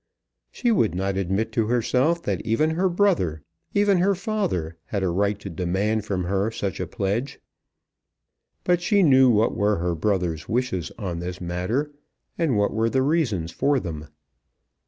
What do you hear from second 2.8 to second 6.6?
brother, even her father, had a right to demand from her